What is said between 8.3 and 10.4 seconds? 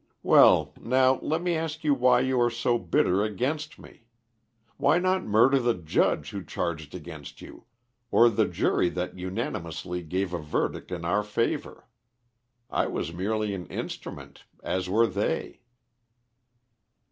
the jury that unanimously gave a